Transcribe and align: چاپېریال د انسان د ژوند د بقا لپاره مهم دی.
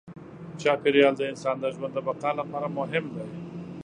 چاپېریال 0.61 1.13
د 1.17 1.21
انسان 1.31 1.55
د 1.59 1.65
ژوند 1.75 1.91
د 1.95 1.99
بقا 2.07 2.31
لپاره 2.39 2.67
مهم 2.77 3.05
دی. 3.15 3.27